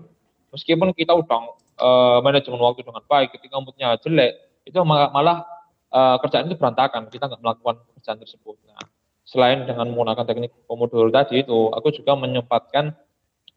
meskipun 0.51 0.91
kita 0.91 1.15
udah 1.15 1.55
uh, 1.79 2.19
manajemen 2.19 2.59
waktu 2.59 2.83
dengan 2.83 3.00
baik 3.07 3.39
ketika 3.39 3.55
moodnya 3.63 3.95
jelek 4.03 4.36
itu 4.67 4.75
malah, 4.83 5.09
malah 5.15 5.47
uh, 5.91 6.15
kerjaan 6.22 6.50
itu 6.50 6.58
berantakan. 6.60 7.08
Kita 7.12 7.27
nggak 7.29 7.41
melakukan 7.44 7.84
kerjaan 7.98 8.20
tersebut. 8.20 8.56
Nah 8.67 8.82
selain 9.27 9.67
dengan 9.67 9.91
menggunakan 9.91 10.24
teknik 10.24 10.56
Pomodoro 10.63 11.12
tadi 11.12 11.44
itu 11.44 11.67
aku 11.75 11.91
juga 11.91 12.15
menyempatkan 12.15 12.96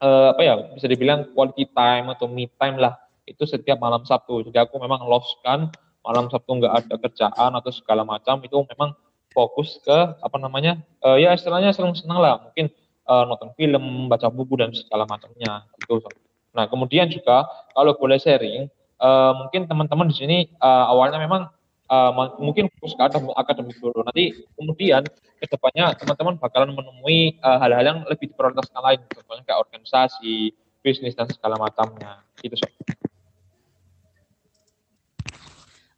uh, 0.03 0.35
apa 0.35 0.43
ya 0.43 0.55
bisa 0.75 0.91
dibilang 0.91 1.31
quality 1.31 1.71
time 1.71 2.11
atau 2.11 2.27
me 2.27 2.51
time 2.59 2.83
lah 2.83 2.99
itu 3.31 3.47
setiap 3.47 3.79
malam 3.79 4.03
Sabtu. 4.03 4.43
Jadi 4.51 4.59
aku 4.59 4.83
memang 4.83 5.07
loskan 5.07 5.71
malam 6.03 6.27
Sabtu 6.27 6.59
nggak 6.59 6.75
ada 6.75 6.95
kerjaan 6.99 7.51
atau 7.55 7.71
segala 7.71 8.03
macam 8.03 8.43
itu 8.43 8.59
memang 8.75 8.99
fokus 9.31 9.79
ke 9.87 9.99
apa 10.19 10.37
namanya 10.43 10.83
uh, 11.07 11.15
ya 11.15 11.31
istilahnya 11.39 11.71
senang-senang 11.71 12.19
lah. 12.19 12.35
Mungkin 12.51 12.67
uh, 13.07 13.23
nonton 13.31 13.55
film 13.55 14.11
baca 14.11 14.27
buku 14.27 14.59
dan 14.59 14.75
segala 14.75 15.07
macamnya. 15.07 15.71
Itu 15.79 16.03
nah 16.51 16.67
kemudian 16.67 17.07
juga 17.07 17.47
kalau 17.79 17.95
boleh 17.95 18.19
sharing 18.19 18.67
uh, 18.99 19.39
mungkin 19.39 19.71
teman-teman 19.71 20.11
di 20.11 20.19
sini 20.19 20.39
uh, 20.59 20.91
awalnya 20.91 21.23
memang 21.23 21.47
uh, 21.91 22.11
mungkin 22.39 22.71
fokus 22.79 22.95
ke 22.95 23.03
akademik, 23.35 23.77
dulu 23.83 24.07
nanti 24.07 24.47
kemudian 24.55 25.03
ke 25.41 25.47
depannya 25.51 25.93
teman-teman 25.99 26.39
bakalan 26.39 26.71
menemui 26.71 27.41
hal-hal 27.43 27.83
uh, 27.83 27.89
yang 27.91 27.99
lebih 28.07 28.31
diprioritaskan 28.31 28.81
lain 28.81 29.01
contohnya 29.11 29.43
kayak 29.43 29.61
organisasi 29.67 30.55
bisnis 30.81 31.19
dan 31.19 31.29
segala 31.29 31.59
macamnya 31.61 32.25
itu 32.41 32.57
sob. 32.57 32.71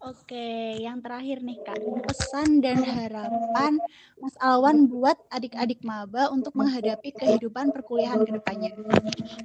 Oke, 0.02 0.82
yang 0.82 0.98
terakhir 0.98 1.38
nih 1.46 1.62
Kak, 1.62 1.78
pesan 1.78 2.58
dan 2.58 2.82
harapan 2.82 3.78
Mas 4.18 4.34
Alwan 4.42 4.90
buat 4.90 5.14
adik-adik 5.30 5.78
maba 5.86 6.26
untuk 6.34 6.58
menghadapi 6.58 7.14
kehidupan 7.14 7.70
perkuliahan 7.70 8.26
ke 8.26 8.34
depannya. 8.34 8.74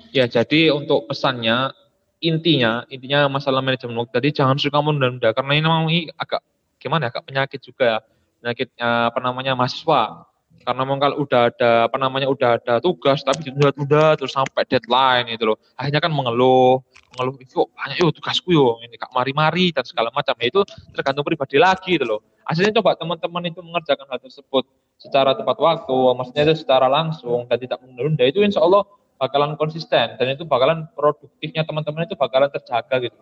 Ya, 0.10 0.25
jadi 0.25 0.74
untuk 0.74 1.06
pesannya 1.06 1.77
intinya 2.17 2.83
intinya 2.89 3.29
masalah 3.29 3.62
manajemen 3.62 3.97
waktu 4.01 4.13
tadi 4.13 4.29
jangan 4.33 4.57
suka 4.57 4.81
menunda-nunda 4.81 5.33
karena 5.38 5.51
ini 5.53 5.63
memang 5.63 5.86
agak 6.17 6.41
gimana 6.81 7.07
ya, 7.07 7.09
agak 7.13 7.24
penyakit 7.29 7.59
juga 7.62 7.83
ya. 7.86 8.00
Penyakit 8.38 8.69
apa 8.77 9.19
namanya 9.21 9.57
mahasiswa. 9.57 10.29
Karena 10.57 10.83
memang 10.83 11.00
kalau 11.00 11.15
udah 11.24 11.41
ada 11.47 11.71
apa 11.88 11.97
namanya 12.01 12.27
udah 12.27 12.59
ada 12.59 12.74
tugas 12.83 13.24
tapi 13.24 13.50
ditunda-tunda 13.50 14.19
terus 14.19 14.36
sampai 14.36 14.67
deadline 14.67 15.31
itu 15.31 15.47
loh. 15.47 15.57
Akhirnya 15.79 16.03
kan 16.03 16.12
mengeluh, 16.12 16.83
mengeluh 17.15 17.39
itu 17.39 17.63
banyak 17.71 17.97
yo 18.03 18.12
tugasku 18.12 18.50
yo 18.51 18.67
ini 18.83 19.00
kak 19.00 19.13
mari-mari 19.15 19.71
dan 19.71 19.88
segala 19.88 20.12
macam 20.12 20.36
ya, 20.38 20.51
itu 20.51 20.62
tergantung 20.91 21.24
pribadi 21.24 21.55
lagi 21.55 21.95
gitu 21.95 22.05
loh 22.05 22.21
aslinya 22.47 22.79
coba 22.79 22.95
teman-teman 22.95 23.51
itu 23.51 23.59
mengerjakan 23.59 24.07
hal 24.07 24.19
tersebut 24.24 24.63
secara 24.95 25.36
tepat 25.36 25.59
waktu 25.59 25.97
maksudnya 26.15 26.43
itu 26.47 26.63
secara 26.63 26.88
langsung 26.88 27.43
dan 27.51 27.59
tidak 27.59 27.83
menunda 27.83 28.24
itu 28.24 28.39
insya 28.39 28.63
Allah 28.63 28.88
bakalan 29.17 29.57
konsisten 29.57 30.15
dan 30.15 30.27
itu 30.29 30.45
bakalan 30.45 30.86
produktifnya 30.93 31.65
teman-teman 31.65 32.05
itu 32.05 32.15
bakalan 32.17 32.50
terjaga 32.50 33.09
gitu 33.09 33.17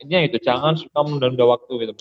intinya 0.00 0.20
itu 0.24 0.36
jangan 0.40 0.78
suka 0.78 1.00
menunda 1.04 1.44
waktu 1.44 1.72
gitu 1.86 1.94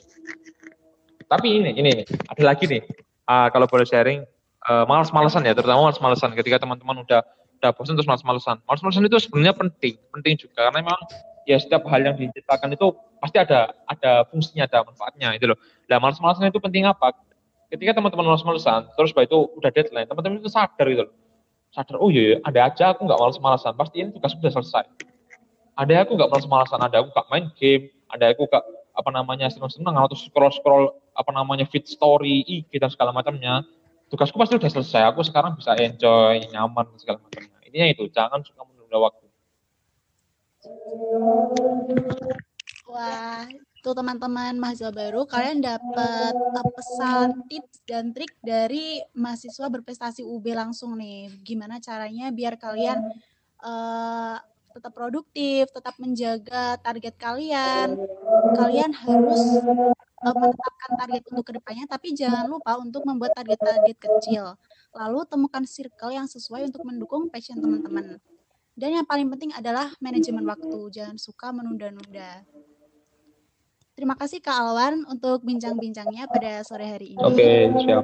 tapi 1.27 1.59
ini 1.59 1.75
ini 1.75 2.05
ada 2.29 2.43
lagi 2.45 2.65
nih 2.69 2.81
uh, 3.27 3.47
kalau 3.51 3.67
boleh 3.67 3.85
sharing 3.85 4.23
uh, 4.67 4.85
malas-malasan 4.85 5.47
ya, 5.47 5.53
terutama 5.55 5.89
malas-malasan 5.89 6.35
ketika 6.37 6.61
teman-teman 6.61 7.01
udah 7.01 7.21
udah 7.61 7.71
bosan 7.77 7.93
terus 7.93 8.09
malas-malasan. 8.09 8.57
Malas-malasan 8.65 9.05
itu 9.05 9.17
sebenarnya 9.21 9.53
penting, 9.53 9.95
penting 10.09 10.33
juga 10.37 10.65
karena 10.65 10.81
memang 10.81 10.97
ya 11.45 11.57
setiap 11.57 11.85
hal 11.89 12.01
yang 12.01 12.17
diciptakan 12.17 12.73
itu 12.73 12.93
pasti 13.21 13.37
ada 13.37 13.73
ada 13.85 14.25
fungsinya, 14.29 14.65
ada 14.65 14.85
manfaatnya 14.85 15.37
itu 15.37 15.45
loh. 15.49 15.57
Nah, 15.89 15.97
malas-malasan 16.01 16.49
itu 16.49 16.57
penting 16.61 16.89
apa? 16.89 17.13
Ketika 17.71 17.95
teman-teman 17.95 18.35
malas-malasan, 18.35 18.91
terus 18.99 19.15
itu 19.15 19.37
udah 19.55 19.71
deadline, 19.71 20.09
teman-teman 20.09 20.43
itu 20.43 20.51
sadar 20.51 20.85
gitu 20.91 21.07
loh. 21.07 21.13
Sadar, 21.71 22.03
oh 22.03 22.11
iya, 22.11 22.35
iya 22.35 22.37
ada 22.43 22.67
aja 22.67 22.91
aku 22.91 23.07
nggak 23.07 23.15
malas-malasan, 23.15 23.71
pasti 23.79 24.03
ini 24.03 24.11
tugas 24.11 24.35
sudah 24.35 24.51
selesai. 24.51 24.85
Ada 25.79 26.03
aku 26.03 26.19
nggak 26.19 26.27
malas-malasan, 26.27 26.79
ada 26.83 26.99
aku 26.99 27.15
nggak 27.15 27.27
main 27.31 27.45
game, 27.55 27.87
ada 28.11 28.35
aku 28.35 28.43
nggak 28.43 28.63
apa 28.91 29.09
namanya 29.15 29.47
senang-senang 29.47 29.95
atau 29.95 30.19
scroll-scroll 30.19 30.91
apa 31.15 31.31
namanya 31.31 31.63
feed 31.63 31.87
story 31.87 32.43
IG 32.43 32.75
dan 32.75 32.91
segala 32.91 33.15
macamnya. 33.15 33.63
Tugasku 34.11 34.35
pasti 34.35 34.59
udah 34.59 34.67
selesai 34.67 35.15
aku 35.15 35.23
sekarang 35.23 35.55
bisa 35.55 35.71
enjoy 35.79 36.43
nyaman 36.51 36.91
segala 36.99 37.23
macamnya. 37.23 37.55
Intinya 37.63 37.87
itu 37.87 38.03
jangan 38.11 38.43
suka 38.43 38.67
menunda 38.67 38.99
waktu 38.99 39.31
itu 43.81 43.97
teman-teman 43.97 44.53
mahasiswa 44.61 44.93
baru 44.93 45.25
kalian 45.25 45.57
dapat 45.65 46.37
uh, 46.37 46.69
pesan 46.69 47.49
tips 47.49 47.81
dan 47.89 48.13
trik 48.13 48.29
dari 48.45 49.01
mahasiswa 49.17 49.73
berprestasi 49.73 50.21
UB 50.21 50.45
langsung 50.53 50.93
nih 51.01 51.33
gimana 51.41 51.81
caranya 51.81 52.29
biar 52.29 52.61
kalian 52.61 53.09
uh, 53.65 54.37
tetap 54.71 54.93
produktif, 54.95 55.67
tetap 55.73 55.99
menjaga 55.99 56.79
target 56.79 57.15
kalian. 57.19 57.99
Kalian 58.55 58.95
harus 58.95 59.59
uh, 60.23 60.35
menetapkan 60.35 60.91
target 60.95 61.23
untuk 61.27 61.43
ke 61.43 61.53
depannya, 61.59 61.85
tapi 61.91 62.15
jangan 62.15 62.47
lupa 62.47 62.79
untuk 62.79 63.03
membuat 63.03 63.35
target-target 63.35 63.97
kecil. 63.99 64.55
Lalu 64.95 65.27
temukan 65.27 65.63
circle 65.67 66.15
yang 66.15 66.27
sesuai 66.27 66.71
untuk 66.71 66.87
mendukung 66.87 67.27
passion 67.27 67.59
teman-teman. 67.59 68.19
Dan 68.71 68.95
yang 68.95 69.05
paling 69.09 69.27
penting 69.27 69.51
adalah 69.51 69.91
manajemen 69.99 70.47
waktu. 70.47 70.79
Jangan 70.95 71.19
suka 71.19 71.51
menunda-nunda. 71.51 72.47
Terima 74.01 74.17
kasih 74.17 74.41
Kak 74.41 74.57
Alwan 74.57 75.05
untuk 75.05 75.45
bincang-bincangnya 75.45 76.25
pada 76.25 76.65
sore 76.65 76.89
hari 76.89 77.13
ini. 77.13 77.21
Oke, 77.21 77.37
okay, 77.37 77.85
siap. 77.85 78.01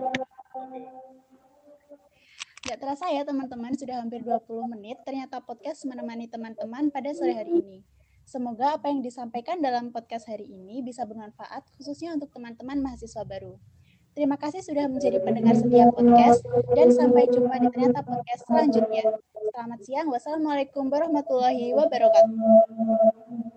Gak 2.70 2.78
terasa 2.78 3.10
ya 3.10 3.26
teman-teman, 3.26 3.74
sudah 3.74 4.06
hampir 4.06 4.22
20 4.22 4.78
menit. 4.78 5.02
Ternyata 5.02 5.42
podcast 5.42 5.90
menemani 5.90 6.30
teman-teman 6.30 6.94
pada 6.94 7.18
sore 7.18 7.34
hari 7.34 7.50
ini. 7.50 7.82
Semoga 8.30 8.78
apa 8.78 8.94
yang 8.94 9.02
disampaikan 9.02 9.58
dalam 9.58 9.90
podcast 9.90 10.30
hari 10.30 10.46
ini 10.46 10.86
bisa 10.86 11.02
bermanfaat, 11.02 11.66
khususnya 11.82 12.14
untuk 12.14 12.30
teman-teman 12.30 12.78
mahasiswa 12.78 13.26
baru. 13.26 13.58
Terima 14.14 14.38
kasih 14.38 14.62
sudah 14.62 14.86
menjadi 14.86 15.18
pendengar 15.26 15.58
setia 15.58 15.90
podcast, 15.90 16.46
dan 16.78 16.94
sampai 16.94 17.26
jumpa 17.26 17.58
di 17.58 17.74
Ternyata 17.74 18.06
Podcast 18.06 18.46
selanjutnya. 18.46 19.18
Selamat 19.50 19.82
siang, 19.82 20.14
wassalamualaikum 20.14 20.94
warahmatullahi 20.94 21.74
wabarakatuh. 21.74 23.57